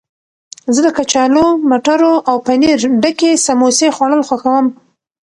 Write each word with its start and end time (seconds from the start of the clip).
زه 0.73 0.79
د 0.85 0.87
کچالو، 0.97 1.45
مټرو 1.69 2.13
او 2.29 2.35
پنیر 2.47 2.77
ډکې 3.01 3.31
سموسې 3.47 3.87
خوړل 3.95 4.21
خوښوم. 4.27 4.65